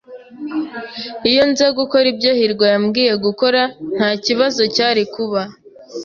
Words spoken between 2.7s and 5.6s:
yambwiye gukora, ntakibazo cyari kuba.